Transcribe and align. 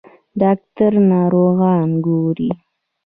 ډاکټر 0.41 0.91
ناروغان 1.11 1.87
ګوري. 2.05 2.49